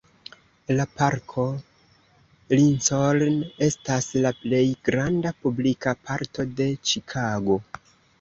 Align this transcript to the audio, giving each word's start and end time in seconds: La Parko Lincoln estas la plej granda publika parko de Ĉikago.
La 0.77 0.85
Parko 0.99 1.43
Lincoln 2.59 3.37
estas 3.65 4.07
la 4.23 4.31
plej 4.39 4.63
granda 4.89 5.33
publika 5.45 5.95
parko 6.09 6.47
de 6.61 6.69
Ĉikago. 6.93 7.59